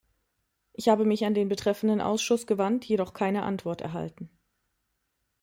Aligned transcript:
Ich 0.73 0.89
habe 0.89 1.05
mich 1.05 1.25
an 1.25 1.35
den 1.35 1.47
betreffenden 1.47 2.01
Ausschuss 2.01 2.47
gewandt, 2.47 2.85
jedoch 2.85 3.13
keine 3.13 3.43
Antwort 3.43 3.81
erhalten. 3.81 4.31